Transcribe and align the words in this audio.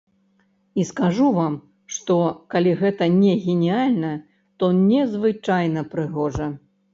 І, 0.43 0.81
скажу 0.91 1.27
вам, 1.35 1.53
што, 1.97 2.15
калі 2.53 2.71
гэта 2.79 3.09
не 3.19 3.33
геніяльна, 3.43 4.11
то 4.59 4.71
незвычайна 4.79 5.85
прыгожа! 5.95 6.51